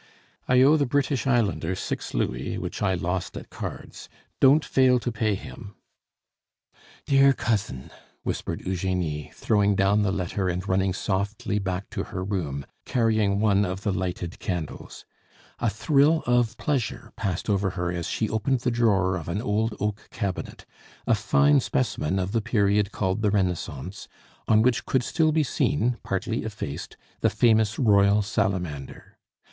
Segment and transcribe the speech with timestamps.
[0.47, 5.11] I owe the British Islander six louis, which I lost at cards; don't fail to
[5.11, 5.75] pay him
[7.05, 7.91] "Dear cousin!"
[8.23, 13.63] whispered Eugenie, throwing down the letter and running softly back to her room, carrying one
[13.63, 15.05] of the lighted candles.
[15.59, 19.75] A thrill of pleasure passed over her as she opened the drawer of an old
[19.79, 20.65] oak cabinet,
[21.05, 24.07] a fine specimen of the period called the Renaissance,
[24.47, 29.19] on which could still be seen, partly effaced, the famous royal salamander.